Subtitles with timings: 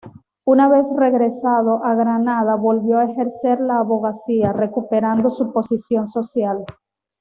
[0.45, 6.65] Una vez regresado a Granada, volvió a ejercer la abogacía, recuperando su posición social.